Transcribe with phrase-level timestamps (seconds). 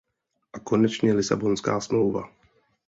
[0.53, 2.29] A konečně Lisabonská smlouva.